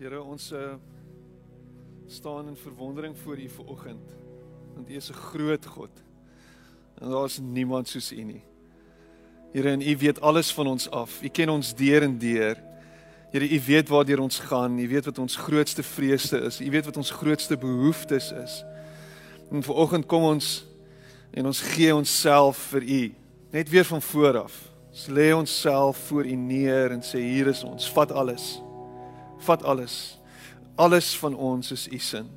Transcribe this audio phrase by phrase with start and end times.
[0.00, 0.74] Here ons uh,
[2.06, 4.16] staan in verwondering voor U vanoggend
[4.74, 5.90] want U is 'n groot God.
[6.94, 8.44] En daar is niemand soos U nie.
[9.52, 11.22] Here en U weet alles van ons af.
[11.22, 12.62] U ken ons deur en deur.
[13.30, 14.78] Here U weet waartoe ons gaan.
[14.78, 16.60] U weet wat ons grootste vrese is.
[16.60, 18.64] U weet wat ons grootste behoeftes is.
[19.50, 20.66] En vanoggend kom ons
[21.30, 23.14] en ons gee onsself vir U
[23.50, 24.72] net weer van voor af.
[24.90, 27.90] Ons lê onsself voor U neer en sê hier is ons.
[27.92, 28.62] Vat alles
[29.44, 30.18] vat alles.
[30.74, 32.28] Alles van ons is u sin.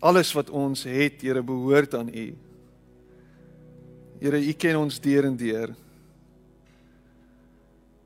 [0.00, 2.36] Alles wat ons het, Here, behoort aan u.
[4.20, 5.74] Here, u ken ons deur en deur.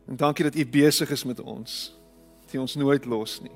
[0.05, 1.95] En dankie dat u besig is met ons.
[2.45, 3.55] Dat u ons nooit los nie.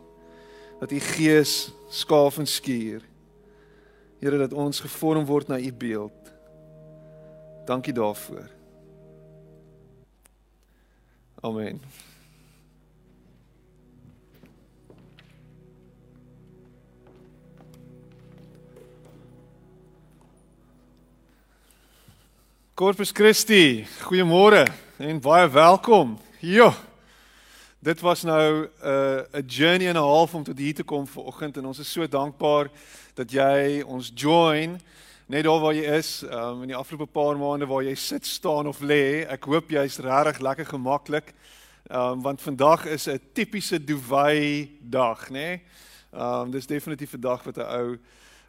[0.80, 3.02] Dat u gees skaaf en skuur.
[4.18, 6.32] Here, dat ons gevorm word na u beeld.
[7.66, 8.50] Dankie daarvoor.
[11.40, 11.80] Amen.
[22.78, 24.60] Corpus Christi, goeiemôre
[25.02, 26.12] en baie welkom.
[26.38, 26.68] Jo.
[27.82, 31.06] Dit was nou 'n uh, 'n journey en 'n half om tot hier te kom
[31.06, 32.70] vanoggend en ons is so dankbaar
[33.14, 34.80] dat jy ons join
[35.26, 38.66] net daar waar jy is, um, in die afgelope paar maande waar jy sit, staan
[38.66, 39.26] of lê.
[39.26, 41.34] Ek hoop jy's regtig lekker gemaklik.
[41.90, 45.32] Um, want vandag is 'n tipiese Dubai dag, nê?
[45.32, 45.62] Nee?
[46.12, 47.98] Um dis definitief 'n dag wat 'n ou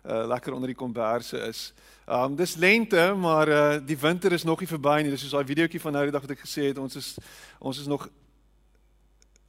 [0.05, 1.73] uh, lekker onder die komberse is.
[2.09, 5.11] Um dis lente, maar uh die winter is nog nie verby nie.
[5.13, 7.13] Dis soos daai videoetjie van nou die dag wat ek gesê het, ons is
[7.59, 8.07] ons is nog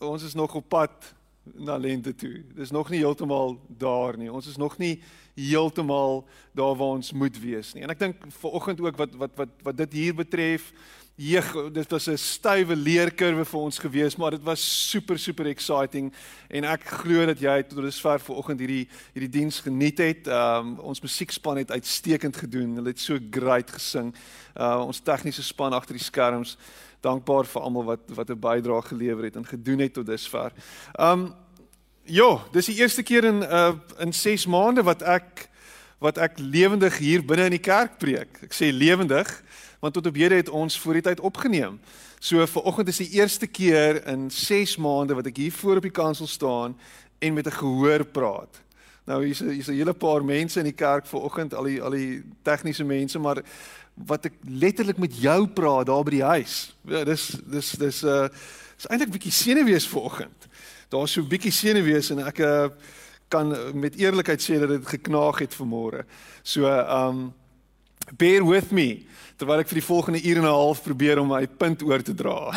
[0.00, 2.44] ons is nog op pad na lente toe.
[2.54, 4.32] Dis nog nie heeltemal daar nie.
[4.32, 5.00] Ons is nog nie
[5.34, 7.82] heeltemal daar waar ons moet wees nie.
[7.84, 10.72] En ek dink ver oggend ook wat wat wat wat dit hier betref,
[11.20, 16.12] Jeeg, dit was 'n stywe leerkurwe vir ons gewees, maar dit was super super exciting
[16.48, 20.26] en ek glo dat jy tot dusver vanoggend hierdie hierdie diens geniet het.
[20.26, 22.74] Um ons musiekspan het uitstekend gedoen.
[22.74, 24.14] Hulle het so great gesing.
[24.56, 26.56] Uh ons tegniese span agter die skerms,
[27.00, 30.52] dankbaar vir almal wat wat 'n bydrae gelewer het en gedoen het tot dusver.
[30.98, 31.34] Um
[32.04, 35.50] ja, dis die eerste keer in uh in 6 maande wat ek
[36.00, 38.40] wat ek lewendig hier binne in die kerk preek.
[38.48, 39.28] Ek sê lewendig
[39.80, 41.78] want tot op hede het ons voor die tyd opgeneem.
[42.20, 45.86] So vir oggend is die eerste keer in 6 maande wat ek hier voor op
[45.88, 46.76] die kansel staan
[47.20, 48.60] en met 'n gehoor praat.
[49.04, 51.90] Nou hier's hier's 'n hele paar mense in die kerk vir oggend, al die al
[51.90, 53.42] die tegniese mense, maar
[53.94, 56.76] wat ek letterlik met jou praat daar by die huis.
[56.84, 58.28] Ja, dis dis dis uh
[58.78, 60.46] is eintlik bietjie senuwees vir oggend.
[60.88, 62.68] Daar's so bietjie senuwees en ek uh,
[63.30, 66.04] kan met eerlikheid sê dat dit geknaag het vanmôre.
[66.42, 67.30] So um
[68.18, 69.06] bear with me
[69.38, 72.14] terwyl ek vir die volgende uur en 'n half probeer om my punt oor te
[72.14, 72.52] dra.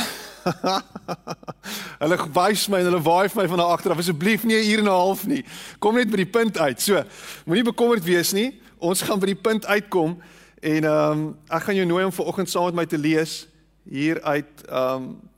[2.04, 4.02] hulle wys my en hulle waai vir my van daar agter af.
[4.02, 5.46] Asseblief nie 'n uur en 'n half nie.
[5.80, 6.82] Kom net by die punt uit.
[6.82, 7.04] So,
[7.46, 8.60] moenie bekommerd wees nie.
[8.80, 10.20] Ons gaan by die punt uitkom
[10.62, 13.48] en ehm um, ek gaan jou nooi om vanoggend saam met my te lees
[13.84, 15.32] hier uit ehm um,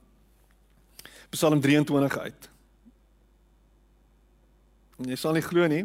[1.30, 2.55] Psalm 23 uit.
[5.00, 5.84] En jy sal nie glo nie.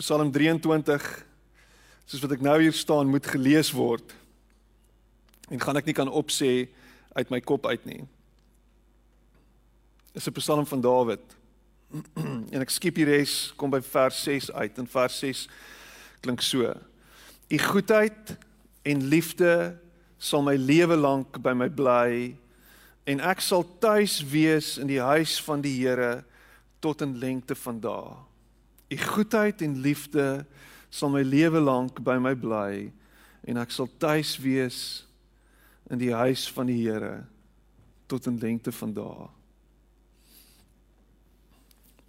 [0.00, 1.04] Psalm 23
[2.04, 4.10] soos wat ek nou hier staan moet gelees word
[5.52, 6.66] en gaan ek nie kan opsê
[7.16, 8.02] uit my kop uit nie.
[10.12, 11.24] Dis 'n Psalm van Dawid.
[12.52, 15.48] en ek skiep die res kom by vers 6 uit en vers 6
[16.20, 16.72] klink so:
[17.48, 18.36] U goedheid
[18.82, 19.78] en liefde
[20.18, 22.36] sal my lewe lank by my bly
[23.04, 26.24] en ek sal tuis wees in die huis van die Here
[26.82, 28.16] tot in lengte van dae.
[28.92, 30.44] U goedheid en liefde
[30.92, 32.90] sal my lewe lank by my bly
[33.48, 34.80] en ek sal tuis wees
[35.90, 37.22] in die huis van die Here
[38.10, 39.28] tot in lengte van dae.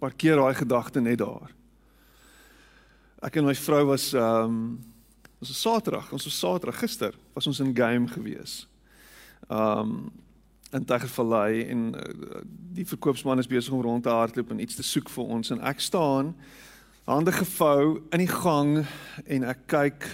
[0.02, 1.52] Parkeer daai gedagte net daar.
[3.24, 4.58] Ek en my vrou was ehm um,
[5.44, 8.64] ons was Saterdag, ons was Saterdag gister was ons in game gewees.
[9.48, 9.96] Ehm um,
[10.74, 12.42] in Tegervallei en uh,
[12.74, 15.62] die verkoopsman is besig om rond te hardloop en iets te soek vir ons en
[15.70, 16.34] ek staan
[17.06, 18.78] hande gevou in die gang
[19.26, 20.06] en ek kyk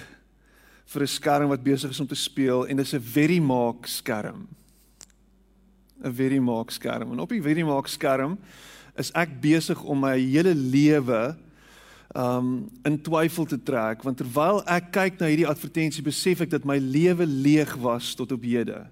[0.91, 4.49] vir 'n skerm wat besig is om te speel en dit is 'n Verimaak skerm.
[6.03, 7.12] 'n Verimaak skerm.
[7.12, 8.39] En op die Verimaak skerm
[8.97, 11.37] is ek besig om my hele lewe
[12.17, 16.65] um in twyfel te trek want terwyl ek kyk na hierdie advertensie besef ek dat
[16.67, 18.83] my lewe leeg was tot op hede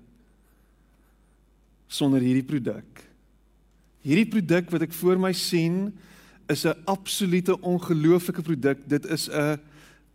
[1.88, 3.02] sonder hierdie produk.
[4.04, 5.88] Hierdie produk wat ek voor my sien
[6.48, 8.78] is 'n absolute ongelooflike produk.
[8.86, 9.58] Dit is 'n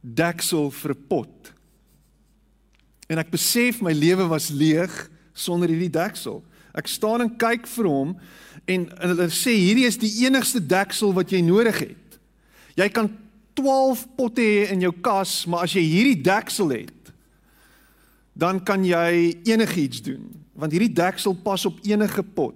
[0.02, 1.54] deksel vir 'n pot.
[3.08, 6.44] En ek besef my lewe was leeg sonder hierdie deksel.
[6.74, 8.16] Ek staan en kyk vir hom
[8.66, 12.20] en, en hulle sê hierdie is die enigste deksel wat jy nodig het.
[12.76, 13.12] Jy kan
[13.54, 17.12] 12 potte hê in jou kas, maar as jy hierdie deksel het,
[18.34, 22.56] dan kan jy enigiets doen, want hierdie deksel pas op enige pot.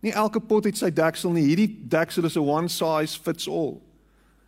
[0.00, 1.46] Nie elke pot het sy deksel nie.
[1.48, 3.80] Hierdie deksel is 'n one size fits all.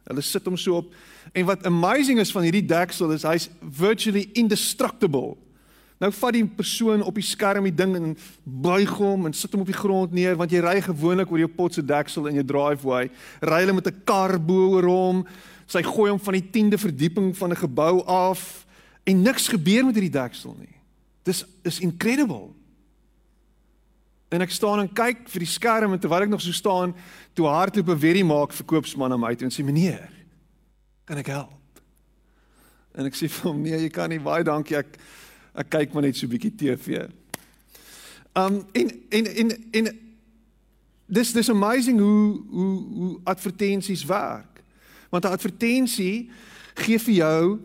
[0.06, 0.94] Hulle sit hom so op
[1.32, 5.36] en wat amazing is van hierdie deksel is hy's virtually indestructible.
[5.98, 9.60] Nou vat die persoon op die skerm die ding en buig hom en sit hom
[9.60, 12.44] op die grond neer want jy ry gewoonlik oor jou pot se deksel in jou
[12.44, 13.10] driveway.
[13.42, 15.26] Ry hulle met 'n kar bo oor hom.
[15.66, 18.66] Sy gooi hom van die 10de verdieping van 'n gebou af
[19.04, 20.76] en niks gebeur met hierdie deksel nie.
[21.24, 22.54] Dis is incredible.
[24.28, 26.94] En ek staan en kyk vir die skerm en terwyl ek nog so staan,
[27.34, 30.10] toe hardloop 'n very maak verkoopsman na my toe en sê meneer,
[31.04, 31.80] kan ek help?
[32.94, 34.76] En ek sê vir hom nee, jy kan nie, baie dankie.
[34.76, 34.98] Ek
[35.54, 37.08] ek kyk maar net so 'n bietjie TV.
[38.34, 39.98] Um en en en en
[41.06, 44.62] dis dis amazing hoe hoe hoe advertensies werk.
[45.10, 46.30] Want 'n advertensie
[46.74, 47.58] gee vir jou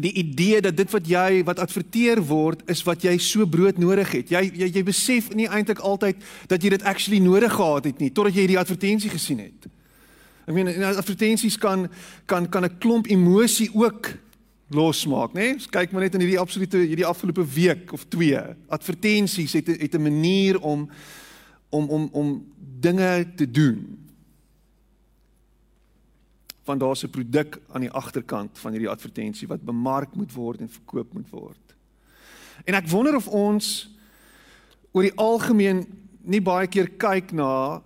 [0.00, 4.10] die idee dat dit wat jy wat adverteer word is wat jy so brood nodig
[4.12, 4.30] het.
[4.30, 6.20] Jy jy, jy besef nie eintlik altyd
[6.50, 9.68] dat jy dit actually nodig gehad het nie totdat jy hierdie advertensie gesien het.
[10.46, 11.88] Ek meen advertensies kan
[12.26, 14.14] kan kan 'n klomp emosie ook
[14.68, 15.54] losmaak, né?
[15.54, 15.66] Nee?
[15.70, 18.40] Kyk maar net in hierdie absolute hierdie afgelope week of twee.
[18.68, 20.90] Advertensies het het 'n manier om
[21.70, 22.46] om om om
[22.80, 24.05] dinge te doen
[26.66, 30.68] want daar's 'n produk aan die agterkant van hierdie advertensie wat bemark moet word en
[30.68, 31.74] verkoop moet word.
[32.64, 33.90] En ek wonder of ons
[34.92, 35.86] oor die algemeen
[36.22, 37.82] nie baie keer kyk na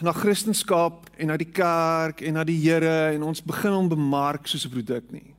[0.00, 4.46] na Christendom en na die kerk en na die Here en ons begin hom bemark
[4.46, 5.34] soos 'n produk nie.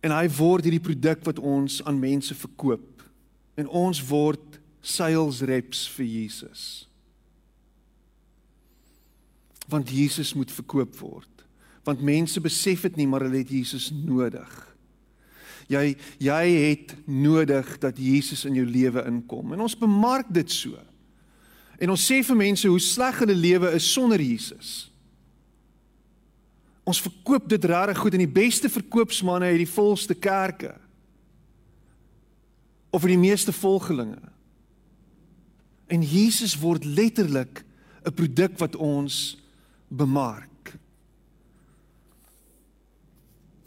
[0.00, 3.02] En hy word hierdie produk wat ons aan mense verkoop
[3.56, 6.87] en ons word sales reps vir Jesus
[9.68, 11.44] want Jesus moet verkoop word.
[11.84, 14.50] Want mense besef dit nie, maar hulle het Jesus nodig.
[15.68, 19.52] Jy jy het nodig dat Jesus in jou lewe inkom.
[19.52, 20.80] En ons bemark dit so.
[21.78, 24.88] En ons sê vir mense hoe sleg hulle lewe is sonder Jesus.
[26.88, 30.72] Ons verkoop dit regtig goed en die beste verkoopsmanne het die volste kerke.
[32.90, 34.22] Of die meeste volgelinge.
[35.92, 37.64] En Jesus word letterlik
[38.04, 39.36] 'n produk wat ons
[39.88, 40.74] bemark.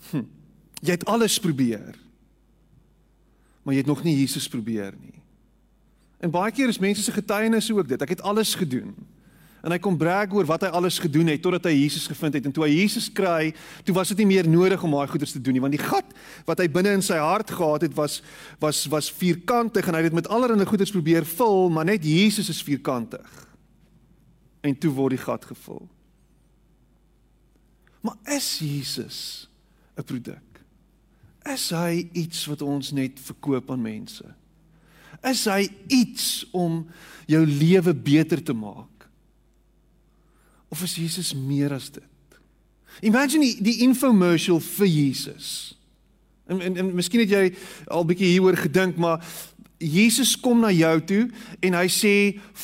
[0.09, 0.25] Hm.
[0.81, 1.97] Jy het alles probeer.
[3.61, 5.21] Maar jy het nog nie Jesus probeer nie.
[6.21, 8.01] En baie keer is mense se getuienis ook dit.
[8.01, 8.93] Ek het alles gedoen.
[9.61, 12.47] En hy kom brag oor wat hy alles gedoen het totdat hy Jesus gevind het
[12.49, 13.51] en toe hy Jesus kry,
[13.85, 16.15] toe was dit nie meer nodig om daai goeders te doen nie want die gat
[16.47, 18.23] wat hy binne in sy hart gehad het was
[18.63, 22.49] was was vierkantig en hy het dit met allerlei goeders probeer vul, maar net Jesus
[22.49, 23.29] is vierkantig.
[24.65, 25.85] En toe word die gat gevul.
[28.01, 29.49] Maar is Jesus
[29.95, 30.51] 'n produk?
[31.43, 34.25] Is hy iets wat ons net verkoop aan mense?
[35.21, 36.87] Is hy iets om
[37.25, 39.09] jou lewe beter te maak?
[40.67, 42.03] Of is Jesus meer as dit?
[43.01, 45.77] Imagine die, die infomercial vir Jesus.
[46.45, 47.43] En en, en miskien het jy
[47.87, 49.23] al bietjie hieroor gedink, maar
[49.81, 51.23] Jesus kom na jou toe
[51.59, 52.15] en hy sê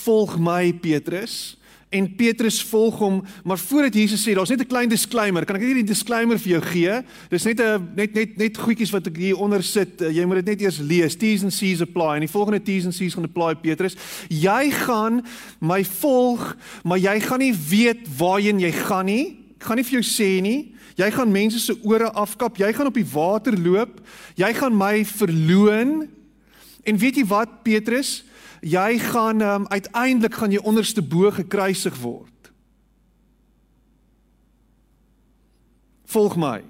[0.04, 1.57] volg my Petrus
[1.90, 5.46] en Petrus volg hom, maar voordat Jesus sê, daar's net 'n klein disclaimer.
[5.46, 7.02] Kan ek net die disclaimer vir jou gee?
[7.30, 10.00] Dis net 'n net net net goedjies wat ek hier onder sit.
[10.00, 11.16] Jy moet dit net eers lees.
[11.16, 12.16] T's and C's apply.
[12.16, 13.96] En die volgende T's and C's gaan apply Petrus.
[14.28, 15.26] Jy gaan
[15.60, 19.38] my volg, maar jy gaan nie weet waarheen jy gaan nie.
[19.56, 20.74] Ek gaan nie vir jou sê nie.
[20.96, 22.58] Jy gaan mense se ore afkap.
[22.58, 24.02] Jy gaan op die water loop.
[24.36, 26.10] Jy gaan my verloon.
[26.84, 28.24] En weet jy wat Petrus?
[28.68, 32.52] Jy gaan um, uiteindelik gaan jy onderste bo gekruisig word.
[36.08, 36.64] Volg my.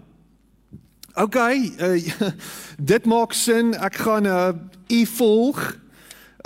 [1.18, 2.32] OK, uh,
[2.94, 3.74] dit maak sin.
[3.74, 4.54] Ek gaan uh
[4.88, 5.60] u volg.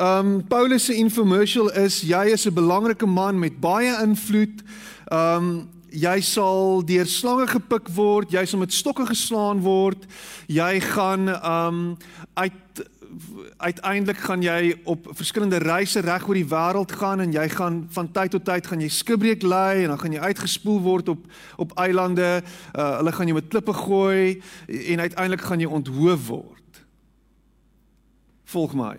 [0.02, 4.64] Um Paulus se infomercial is jy is 'n belangrike man met baie invloed.
[5.12, 10.06] Um jy sal deur slange gepik word, jy sal met stokke geslaan word.
[10.48, 11.98] Jy gaan um
[12.34, 12.88] uit
[13.58, 18.12] uiteindelik gaan jy op verskillende reise reg oor die wêreld gaan en jy gaan van
[18.12, 21.26] tyd tot tyd gaan jy skibreek lê en dan gaan jy uitgespoel word op
[21.58, 22.44] op eilande.
[22.76, 26.84] Uh, hulle gaan jou met klippe gooi en uiteindelik gaan jy onthoof word.
[28.52, 28.98] Volg my.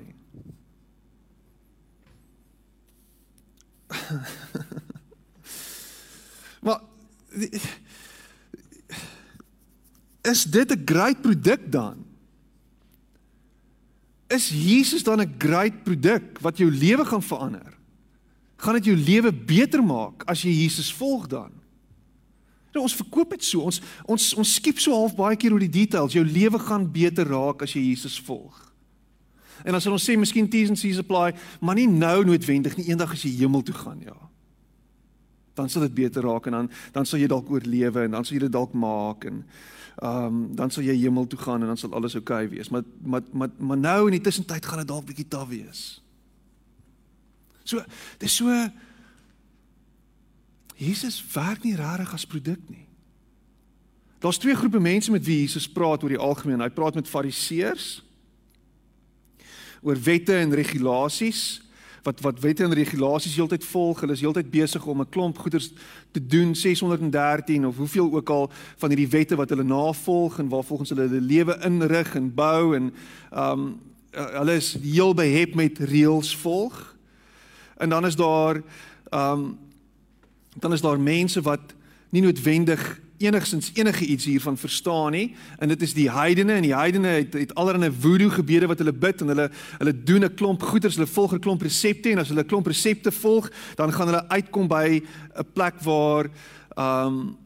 [6.64, 6.80] maar
[10.22, 12.11] is dit 'n groot produk dan?
[14.32, 17.78] Is Jesus dan 'n great produk wat jou lewe gaan verander?
[18.56, 21.50] Gaan dit jou lewe beter maak as jy Jesus volg dan?
[22.72, 23.66] Nou ons verkoop dit so.
[23.68, 26.12] Ons ons ons skiep so half baie keer oor die details.
[26.16, 28.72] Jou lewe gaan beter raak as jy Jesus volg.
[29.64, 33.12] En as ons sê miskien T's and C's apply, maar nie nou noodwendig nie, eendag
[33.14, 34.16] as jy hemel toe gaan, ja.
[35.54, 38.38] Dan sal dit beter raak en dan dan sal jy dalk oorlewe en dan sal
[38.38, 39.44] jy dit dalk maak en
[39.96, 42.68] ehm um, dan sal jy hemel toe gaan en dan sal alles oukei okay wees.
[42.68, 46.02] Maar maar maar maar nou in die tussentyd gaan dit dalk bietjie taaf wees.
[47.62, 47.84] So,
[48.18, 48.68] dis so
[50.76, 52.86] Jesus werk nie regtig as produk nie.
[54.22, 56.62] Daar's twee groepe mense met wie Jesus praat oor die algemeen.
[56.62, 58.02] Hy praat met fariseërs
[59.82, 61.60] oor wette en regulasies
[62.02, 64.00] wat wat wette en regulasies heeltyd volg.
[64.00, 65.72] Hulle is heeltyd besig om 'n klomp goeders
[66.10, 70.88] te doen 613 of hoeveel ook al van hierdie wette wat hulle navolg en waarvolgens
[70.88, 72.92] hulle hulle lewe inrig en bou en
[73.32, 73.80] um
[74.12, 76.96] hulle is heel behep met reëls volg.
[77.76, 78.62] En dan is daar
[79.10, 79.58] um
[80.54, 81.74] dan is daar mense wat
[82.10, 86.74] nie noodwendig enigsins enige iets hiervan verstaan nie en dit is die heidene en die
[86.74, 90.62] heidene het het allerlei voodoo gebede wat hulle bid en hulle hulle doen 'n klomp
[90.62, 94.08] goeders hulle volg 'n klomp resepte en as hulle 'n klomp resepte volg dan gaan
[94.08, 96.30] hulle uitkom by 'n plek waar
[96.76, 97.36] ehm um,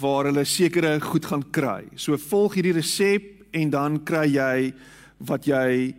[0.00, 1.84] waar hulle sekere goed gaan kry.
[1.94, 4.74] So volg hierdie resep en dan kry jy
[5.18, 5.94] wat jy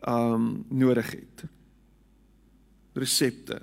[0.00, 1.44] ehm um, nodig het.
[2.94, 3.60] Resepte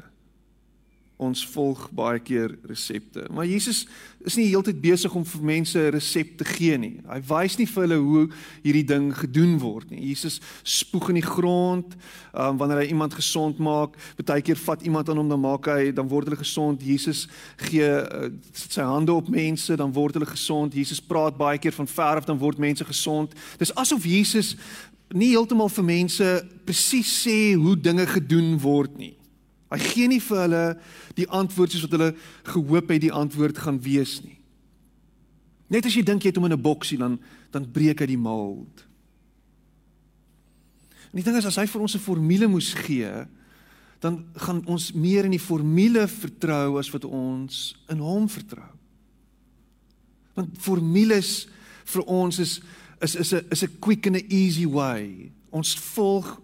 [1.17, 3.23] ons volg baie keer resepte.
[3.33, 3.87] Maar Jesus
[4.21, 7.01] is nie heeltyd besig om vir mense 'n resep te gee nie.
[7.09, 8.29] Hy wys nie vir hulle hoe
[8.63, 10.07] hierdie ding gedoen word nie.
[10.13, 11.95] Jesus spoeg in die grond,
[12.33, 15.91] um, wanneer hy iemand gesond maak, baie keer vat iemand aan hom dan maak hy
[15.91, 16.83] dan word hulle gesond.
[16.83, 20.73] Jesus gee uh, sy hande op mense, dan word hulle gesond.
[20.73, 23.33] Jesus praat baie keer van ver af dan word mense gesond.
[23.57, 24.55] Dis asof Jesus
[25.09, 29.16] nie heeltemal vir mense presies sê hoe dinge gedoen word nie.
[29.69, 30.65] Hy gee nie vir hulle
[31.15, 32.11] die antwoord soos wat hulle
[32.47, 34.37] gehoop het die antwoord gaan wees nie.
[35.67, 37.19] Net as jy dink jy het hom in 'n boksie dan
[37.51, 38.85] dan breek hy die mold.
[41.11, 43.27] En die ding is as hy vir ons 'n formule moes gee,
[43.99, 48.69] dan gaan ons meer in die formule vertrou as wat ons in hom vertrou.
[50.35, 51.47] Want formules
[51.85, 52.61] vir ons is
[53.01, 55.31] is is 'n is 'n quick and a easy way.
[55.49, 56.41] Ons volg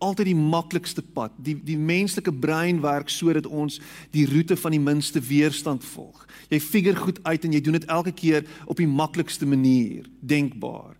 [0.00, 1.34] altyd die maklikste pad.
[1.36, 3.78] Die die menslike brein werk sodat ons
[4.14, 6.24] die roete van die minste weerstand volg.
[6.48, 10.96] Jy figure goed uit en jy doen dit elke keer op die maklikste manier denkbaar.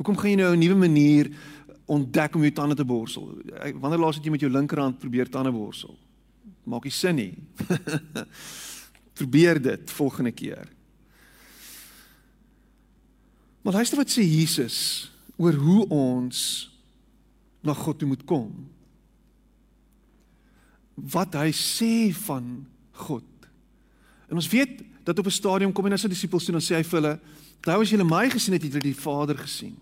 [0.00, 1.30] Hoekom gaan jy nou 'n nuwe manier
[1.86, 3.38] ontdek om jou tande te borsel?
[3.80, 5.98] Wanneer laas het jy met jou linkerhand probeer tande borsel?
[6.64, 7.34] Maak nie sin nie.
[9.20, 10.68] probeer dit volgende keer.
[13.62, 16.69] Maar luister wat sê Jesus oor hoe ons
[17.60, 18.50] na God toe moet kom.
[20.94, 22.66] Wat hy sê van
[23.06, 23.26] God.
[24.28, 26.76] En ons weet dat op 'n stadium kom hy na sy disippels toe en sê
[26.76, 27.20] hy vir hulle:
[27.66, 29.76] "Nou as julle my gesien het, het julle die Vader gesien.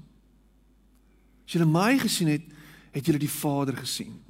[1.46, 2.42] As julle my gesien het,
[2.92, 4.20] het julle die Vader gesien."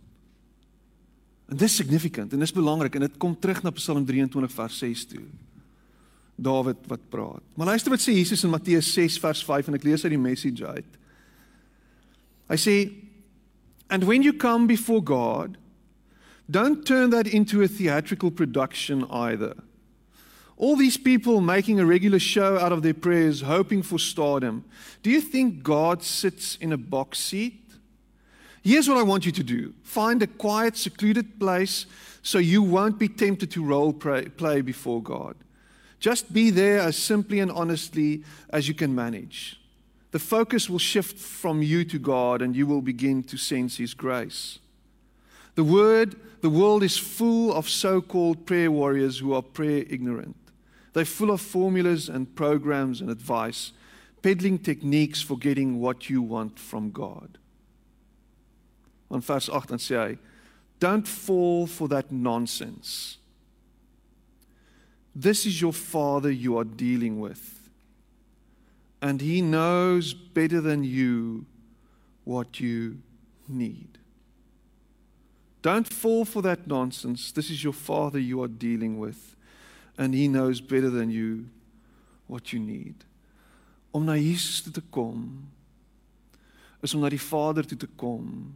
[1.49, 5.05] En dis significant en dis belangrik en dit kom terug na Psalm 23 vers 6
[5.07, 5.25] toe.
[6.37, 7.43] Dawid wat praat.
[7.55, 10.21] Maar luister wat sê Jesus in Matteus 6 vers 5 en ek lees uit die
[10.21, 10.99] message uit.
[12.49, 13.08] Hy sê
[13.91, 15.57] And when you come before God,
[16.51, 19.55] don't turn that into a theatrical production either.
[20.57, 24.65] All these people making a regular show out of their prayers, hoping for stardom.
[25.03, 27.63] Do you think God sits in a box seat?
[28.63, 31.87] Here's what I want you to do find a quiet, secluded place
[32.23, 35.37] so you won't be tempted to role play before God.
[36.01, 39.61] Just be there as simply and honestly as you can manage
[40.11, 43.95] the focus will shift from you to God and you will begin to sense His
[43.95, 44.59] grace.
[45.55, 50.37] The word, the world is full of so called prayer warriors who are prayer ignorant.
[50.93, 53.73] They're full of formulas and programs and advice,
[54.23, 57.39] peddling techniques for getting what you want from God.
[59.11, 60.19] On verse 8 dan sê hy,
[60.81, 63.19] don't fall for that nonsense.
[65.15, 67.58] This is your father you are dealing with
[69.01, 71.47] and He knows better than you
[72.25, 72.99] what you
[73.49, 73.99] need.
[75.63, 77.33] Don't fall for that nonsense.
[77.33, 79.37] This is your Father you are dealing with,
[79.97, 81.47] and He knows better than you
[82.27, 83.05] what you need.
[83.91, 85.49] Om na Jesus toe te kom
[86.83, 88.55] is om na die Vader toe te kom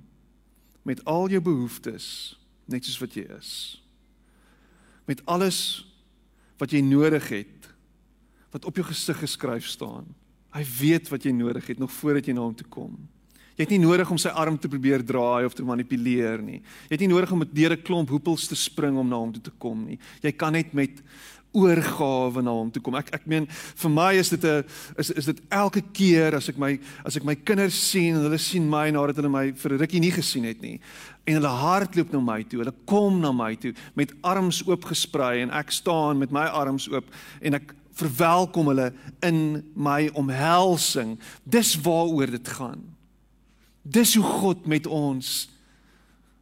[0.87, 2.37] met al jou behoeftes
[2.70, 3.50] net soos wat jy is.
[5.08, 5.82] Met alles
[6.61, 7.70] wat jy nodig het
[8.52, 10.06] wat op jou gesig geskryf staan.
[10.52, 12.97] Hy weet wat jy nodig het nog voordat jy na hom toe kom.
[13.56, 16.62] Jy het nie nodig om sy arm te probeer draai of te manipuleer nie.
[16.88, 19.32] Jy het nie nodig om met deur 'n klomp hoepels te spring om na hom
[19.32, 19.99] toe te kom nie.
[20.23, 21.02] Jy kan net met
[21.52, 22.97] oorgawe na hom toe kom.
[22.97, 24.64] Ek ek meen vir my is dit 'n
[24.99, 28.38] is is dit elke keer as ek my as ek my kinders sien en hulle
[28.38, 30.80] sien my nadat hulle my vir 'n rukkie nie gesien het nie
[31.26, 32.61] en hulle hardloop na my toe.
[32.61, 37.04] Hulle kom na my toe met arms oopgesprei en ek staan met my arms oop
[37.42, 41.18] en ek verwelkom hulle in my omhelsing.
[41.42, 42.82] Dis waaroor dit gaan.
[43.82, 45.49] Dis hoe God met ons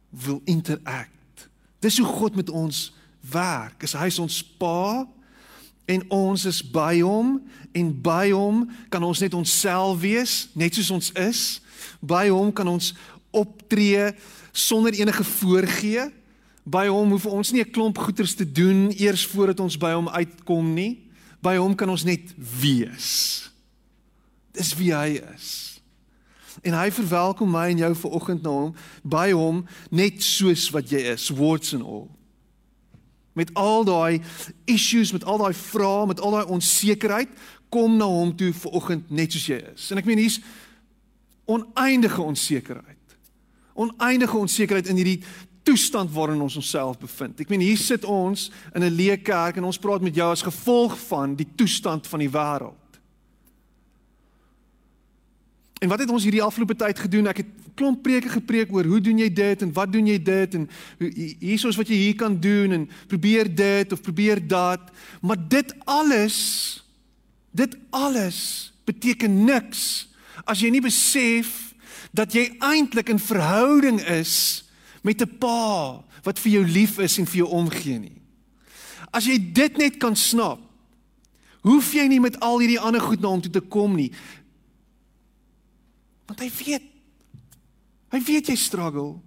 [0.09, 1.49] wil interact.
[1.79, 2.93] Dis hoe God met ons
[3.31, 3.83] werk.
[3.83, 5.07] Is hy is ons pa
[5.91, 7.39] en ons is by hom
[7.75, 11.41] en by hom kan ons net onsself wees, net soos ons is.
[11.99, 12.93] By hom kan ons
[13.31, 14.11] optree
[14.51, 16.09] sonder enige voorgee.
[16.63, 20.09] By hom hoef ons nie 'n klomp goeders te doen eers voordat ons by hom
[20.09, 21.10] uitkom nie.
[21.41, 23.49] By hom kan ons net wees.
[24.53, 25.49] Dis wie hy is.
[26.61, 28.73] En hy verwelkom my en jou vanoggend na hom,
[29.07, 32.09] by hom net soos wat jy is, words and all.
[33.33, 34.19] Met al daai
[34.69, 37.31] issues, met al daai vrae, met al daai onsekerheid,
[37.71, 39.87] kom na hom toe vir oggend net soos jy is.
[39.93, 40.41] En ek meen hier's
[41.47, 43.15] oneindige onsekerheid.
[43.79, 45.21] Oneindige onsekerheid in hierdie
[45.63, 47.39] toestand waarin ons onsself bevind.
[47.39, 50.41] Ek meen hier sit ons in 'n leë kerk en ons praat met jou as
[50.41, 52.81] gevolg van die toestand van die wêreld.
[55.81, 57.27] En wat het ons hierdie afgelope tyd gedoen?
[57.27, 60.55] Ek het klomp preke gepreek oor hoe doen jy dit en wat doen jy dit
[60.59, 60.69] en
[61.39, 64.91] hiersoos wat jy hier kan doen en probeer dit of probeer dat.
[65.21, 66.37] Maar dit alles
[67.51, 70.07] dit alles beteken niks
[70.45, 71.73] as jy nie besef
[72.15, 74.63] dat jy eintlik in verhouding is
[75.01, 78.21] met 'n pa wat vir jou lief is en vir jou omgee nie.
[79.11, 80.59] As jy dit net kan snap,
[81.61, 84.11] hoef jy nie met al hierdie ander goed na hom toe te kom nie.
[86.27, 86.83] Want hy weet.
[88.11, 89.19] Hy weet jy struggle.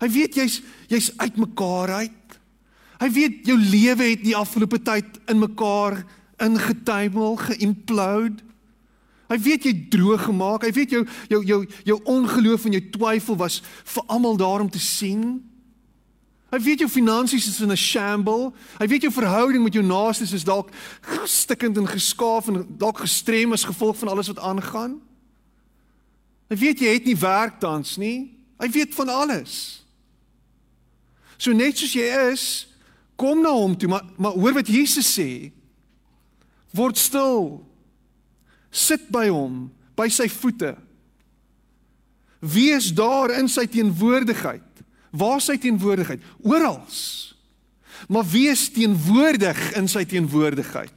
[0.00, 2.38] Hy weet jy's jy's uitmekaar uit.
[3.00, 6.04] Hy weet jou lewe het die afgelope tyd in mekaar
[6.40, 8.49] ingetuimel, geimplode.
[9.30, 10.64] Hy weet jy droog gemaak.
[10.66, 13.60] Hy weet jou jou jou jou ongeloof en jou twyfel was
[13.94, 15.38] vir almal daar om te sien.
[16.50, 18.52] Hy weet jou finansies is in 'n shamble.
[18.78, 20.70] Hy weet jou verhouding met jou naaste is dalk
[21.24, 25.00] stikkend en geskaaf en dalk gestrem as gevolg van alles wat aangaan.
[26.50, 28.34] Hy weet jy het nie werk tans nie.
[28.58, 29.84] Hy weet van alles.
[31.38, 32.66] So net soos jy is,
[33.16, 35.52] kom na hom toe, maar maar hoor wat Jesus sê.
[36.74, 37.69] Word stil.
[38.70, 40.74] Sit by hom, by sy voete.
[42.40, 44.84] Wees daar in sy teenwoordigheid.
[45.10, 46.22] Waar sy teenwoordigheid?
[46.46, 46.80] Oral.
[48.08, 50.96] Maar wees teenwoordig in sy teenwoordigheid.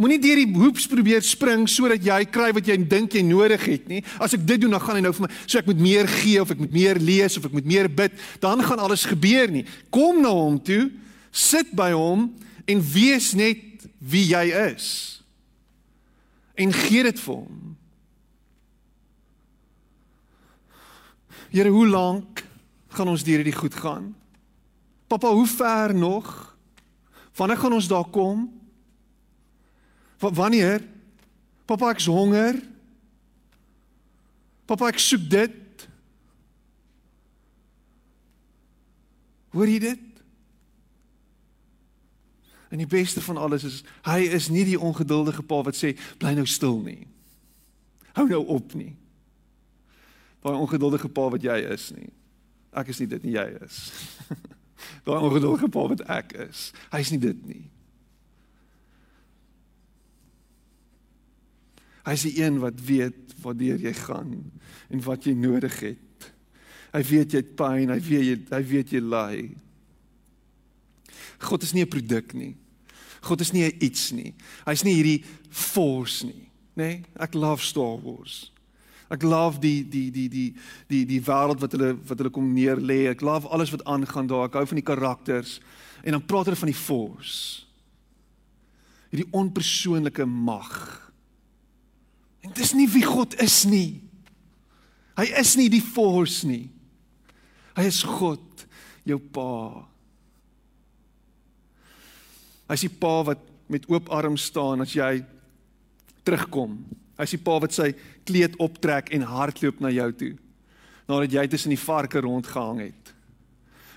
[0.00, 3.84] Moenie deur die hoeps probeer spring sodat jy kry wat jy dink jy nodig het
[3.90, 4.02] nie.
[4.18, 6.42] As ek dit doen, dan gaan hy nou vir my, so ek moet meer gee
[6.42, 9.62] of ek moet meer lees of ek moet meer bid, dan gaan alles gebeur nie.
[9.94, 10.88] Kom na hom toe,
[11.30, 12.26] sit by hom
[12.66, 14.88] en wees net wie jy is.
[16.54, 17.60] En gee dit vir hom.
[21.54, 22.44] Here, hoe lank
[22.94, 24.12] gaan ons deur hierdie goed gaan?
[25.10, 26.28] Papa, hoe ver nog?
[27.34, 28.46] Wanneer gaan ons daar kom?
[30.18, 30.82] Wanneer?
[31.66, 32.58] Papa, ek's honger.
[34.66, 35.86] Papa, ek soek dit.
[39.54, 40.13] Hoor jy dit?
[42.74, 46.32] En die beste van alles is hy is nie die ongeduldige pa wat sê bly
[46.34, 47.04] nou stil nie.
[48.18, 48.96] Hou nou op nie.
[50.42, 52.10] Daai ongeduldige pa wat jy is nie.
[52.74, 53.78] Ek is nie dit nie, jy is.
[55.06, 56.64] Daai ongeduldige pa wat ek is.
[56.90, 57.62] Hy's nie dit nie.
[62.10, 64.34] Hy's die een wat weet waartoe jy gaan
[64.90, 66.28] en wat jy nodig het.
[66.90, 69.38] Hy weet jy het pyn, hy weet jy hy weet jy ly.
[71.38, 72.56] God is nie 'n produk nie.
[73.24, 74.32] God is nie iets nie.
[74.66, 76.88] Hy's nie hierdie force nie, nê?
[76.88, 76.98] Nee?
[77.24, 78.50] Ek love Star Wars.
[79.12, 80.48] Ek love die die die die
[80.90, 83.04] die die wêreld wat hulle wat hulle kom neer lê.
[83.12, 84.48] Ek love alles wat aangaan daar.
[84.48, 85.58] Ek hou van die karakters
[86.04, 87.64] en dan praat hulle van die force.
[89.12, 91.04] Hierdie onpersoonlike mag
[92.44, 94.02] En dis nie wie God is nie.
[95.16, 96.68] Hy is nie die force nie.
[97.74, 98.66] Hy is God,
[99.08, 99.86] jou pa.
[102.68, 105.24] Hy is die pa wat met oop arms staan as jy
[106.24, 106.78] terugkom.
[107.18, 107.92] Hy is die pa wat sy
[108.24, 110.34] kleed optrek en hardloop na jou toe
[111.04, 113.10] nadat jy tussen die varke rondgehang het.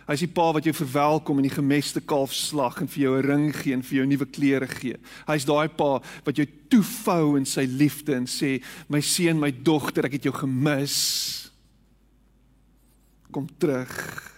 [0.08, 3.56] Hy's die pa wat jou verwelkom in die gemeste kalfslag en vir jou 'n ring
[3.56, 4.96] gee en vir jou nuwe klere gee.
[5.28, 10.06] Hy's daai pa wat jou toevou in sy liefde en sê, "My seun, my dogter,
[10.06, 11.52] ek het jou gemis.
[13.32, 14.37] Kom terug."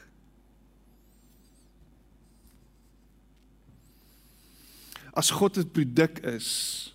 [5.13, 6.93] As God 'n produk is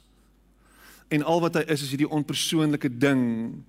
[1.09, 3.63] en al wat hy is is hierdie onpersoonlike ding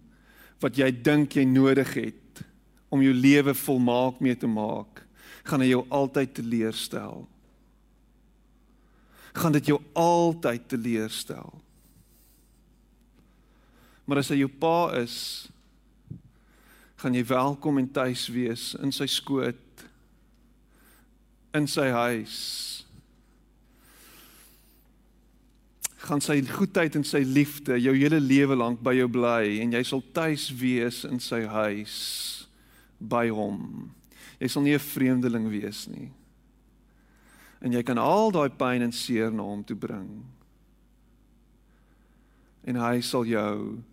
[0.60, 2.44] wat jy dink jy nodig het
[2.90, 5.04] om jou lewe volmaak mee te maak,
[5.44, 7.28] gaan hy jou altyd teleurstel.
[9.36, 11.62] Gaan dit jou altyd teleurstel.
[14.06, 15.50] Maar as hy jou pa is,
[17.02, 19.62] gaan jy welkom en tuis wees in sy skoot
[21.56, 22.75] in sy huis.
[26.06, 29.82] Gaan sy goedheid en sy liefde jou hele lewe lank by jou bly en jy
[29.88, 31.96] sal tuis wees in sy huis
[33.00, 33.90] by hom.
[34.40, 36.12] Jy sal nie 'n vreemdeling wees nie.
[37.62, 40.26] En jy kan al daai pyn en seer na hom toe bring.
[42.64, 43.84] En hy sal jou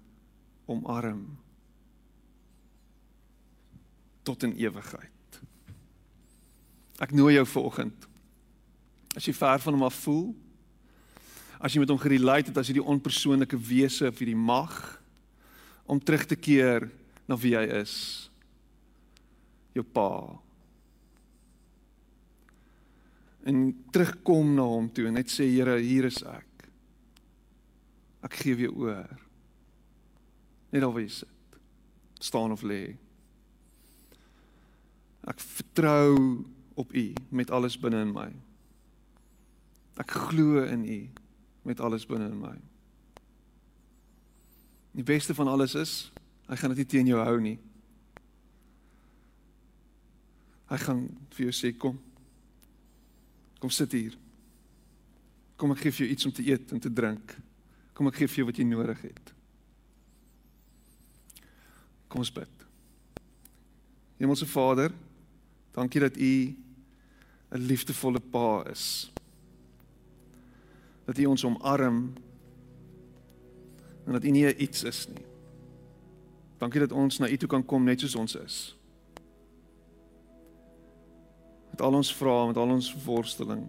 [0.67, 1.39] omarm
[4.23, 5.41] tot in ewigheid.
[7.01, 8.09] Ek nooi jou vanoggend.
[9.17, 10.35] As jy ver van hom af voel,
[11.63, 14.75] as jy met hom gerelate het as hierdie onpersoonlike wese of hierdie mag
[15.87, 16.89] om terug te keer
[17.31, 17.95] na wie hy is
[19.73, 20.11] jou pa.
[23.47, 26.67] En terugkom na hom toe en net sê Here, hier is ek.
[28.27, 29.15] Ek gee weer oor.
[30.75, 31.29] Net al wie sit.
[32.23, 32.95] staan of lê.
[35.27, 36.45] Ek vertrou
[36.79, 37.03] op U
[37.35, 38.29] met alles binne in my.
[39.99, 41.01] Ek glo in U
[41.63, 42.55] met alles binne in my.
[44.93, 45.93] Die beste van alles is,
[46.47, 47.59] hy gaan dit nie teen jou hou nie.
[50.73, 51.05] Hy gaan
[51.37, 51.99] vir jou sê kom.
[53.61, 54.17] Kom sit hier.
[55.57, 57.37] Kom ek gee vir jou iets om te eet en te drink.
[57.95, 59.33] Kom ek gee vir jou wat jy nodig het.
[62.09, 62.67] Kom ons bid.
[64.21, 64.93] Hemelse Vader,
[65.75, 66.33] dankie dat U
[67.53, 69.11] 'n liefdevolle Pa is.
[71.13, 72.05] Dat U ons omarm
[74.07, 75.27] en dat U nie iets is nie.
[76.59, 78.63] Dankie dat ons na U toe kan kom net soos ons is
[81.73, 83.65] met al ons vrae, met al ons worsteling.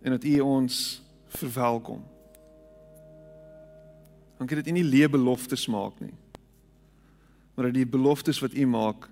[0.00, 0.76] En dat U ons
[1.34, 2.04] verwelkom.
[4.38, 6.14] Dankie dat U nie leë beloftes maak nie.
[7.54, 9.10] Maar dat die beloftes wat U maak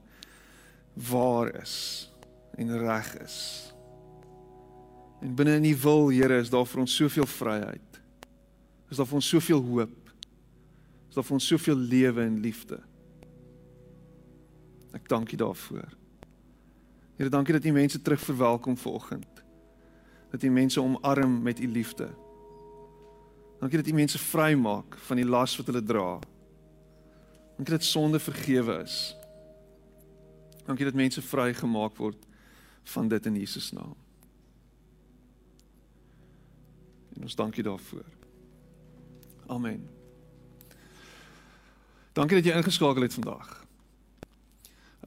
[1.10, 1.74] waar is
[2.54, 3.67] en reg is.
[5.20, 8.00] En binne in U wil, Here, is daar vir ons soveel vryheid.
[8.88, 10.12] Is daar vir ons soveel hoop.
[11.08, 12.78] Is daar vir ons soveel lewe en liefde.
[14.96, 15.90] Ek dank U daarvoor.
[17.18, 19.44] Here, dankie dat U mense terug verwelkom vanoggend.
[20.30, 22.08] Dat U mense omarm met U liefde.
[23.58, 26.18] Dankie dat U mense vrymaak van die las wat hulle dra.
[27.56, 29.16] Dankie dat sonde vergewe is.
[30.68, 32.26] Dankie dat mense vrygemaak word
[32.92, 33.96] van dit in Jesus naam.
[37.07, 38.04] En ons dankie daarvoor.
[39.46, 39.88] Amen.
[42.12, 43.64] Dankie dat jy ingeskakel het vandag.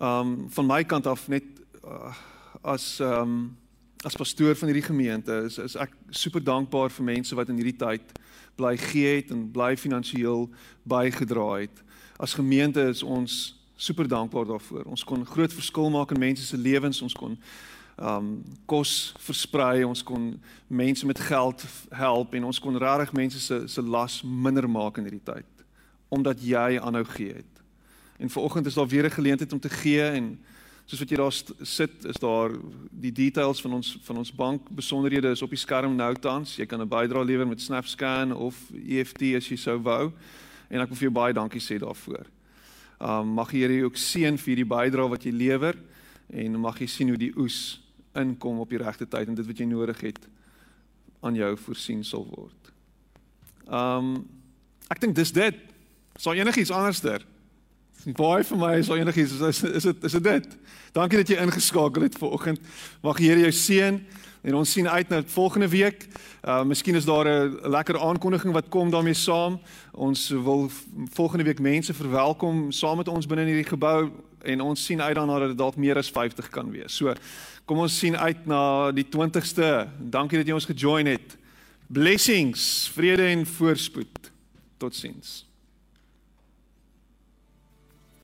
[0.02, 1.44] Um van my kant af net
[1.86, 2.14] uh,
[2.62, 3.58] as um,
[4.02, 7.78] as pastoor van hierdie gemeente is is ek super dankbaar vir mense wat in hierdie
[7.78, 8.20] tyd
[8.58, 10.50] bly gee het en bly finansiëel
[10.84, 11.84] bygedra het.
[12.18, 14.86] As gemeente is ons super dankbaar daarvoor.
[14.86, 17.02] Ons kon groot verskil maak in mense se lewens.
[17.02, 17.38] Ons kon
[18.02, 20.34] um, kos versprei, ons kon
[20.68, 25.10] mense met geld help en ons kon regtig mense se se las minder maak in
[25.10, 25.48] hierdie tyd
[26.12, 27.60] omdat jy aanhou gee het.
[28.20, 30.40] En vanoggend is daar weer 'n geleentheid om te gee en
[30.86, 32.52] soos wat jy daar sit is daar
[32.92, 36.66] die details van ons van ons bank besonderhede is op die skerm nou tans jy
[36.66, 40.12] kan 'n bydrae lewer met SnapScan of EFT as jy sou wou
[40.70, 42.26] en ek wil vir jou baie dankie sê daarvoor.
[43.00, 45.76] Um mag die Here jou ook seën vir die bydrae wat jy lewer
[46.30, 47.80] en mag jy sien hoe die oes
[48.14, 50.28] inkom op die regte tyd en dit wat jy nodig het
[51.22, 52.72] aan jou voorsien sal word.
[53.68, 54.16] Um
[54.92, 55.56] ek dink dis dit.
[56.20, 57.24] Sal enigiets anderster?
[58.18, 60.58] Baie vir my is al enigiets is is dit is dit dit.
[60.92, 62.60] Dankie dat jy ingeskakel het vanoggend.
[63.02, 64.02] Mag die Here jou seën
[64.42, 66.08] en ons sien uit na volgende week.
[66.42, 69.60] Uh miskien is daar 'n lekker aankondiging wat kom daarmee saam.
[69.94, 70.70] Ons wil
[71.14, 74.10] volgende week mense verwelkom saam met ons binne in hierdie gebou
[74.42, 76.96] en ons sien uit daarna dat dit dalk meer as 50 kan wees.
[76.96, 77.14] So
[77.66, 79.88] kom ons sien uit na die 20ste.
[80.00, 81.38] Dankie dat jy ons gejoin het.
[81.92, 84.32] Blessings, vrede en voorspoed.
[84.82, 85.51] Totsiens.